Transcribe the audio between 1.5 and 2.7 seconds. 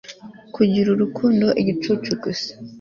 igicucu gusa